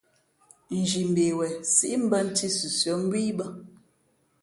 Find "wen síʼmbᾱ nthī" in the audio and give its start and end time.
1.37-2.47